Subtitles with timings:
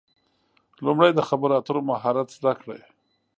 [0.85, 2.81] لومړی د خبرو اترو مهارت زده کړئ.